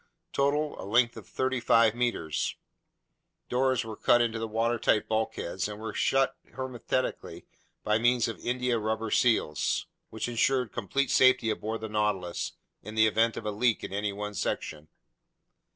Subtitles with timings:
[0.33, 2.55] Total: a length of 35 meters.
[3.49, 7.45] Doors were cut into the watertight bulkheads and were shut hermetically
[7.83, 13.05] by means of india rubber seals, which insured complete safety aboard the Nautilus in the
[13.05, 14.87] event of a leak in any one section.